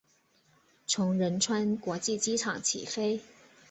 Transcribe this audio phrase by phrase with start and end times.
[0.87, 3.21] 从仁川国际机场起飞。